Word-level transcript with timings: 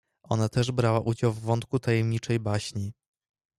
Ona 0.29 0.49
też 0.49 0.71
brała 0.71 0.99
udział 0.99 1.31
w 1.33 1.39
wątku 1.39 1.79
tajemniczej 1.79 2.39
baśni. 2.39 2.93